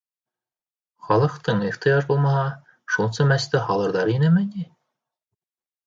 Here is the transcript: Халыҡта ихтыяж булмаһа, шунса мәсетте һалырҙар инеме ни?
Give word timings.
Халыҡта 1.09 1.55
ихтыяж 1.67 2.09
булмаһа, 2.09 2.47
шунса 2.97 3.29
мәсетте 3.35 3.65
һалырҙар 3.71 4.15
инеме 4.19 4.47
ни? 4.53 4.71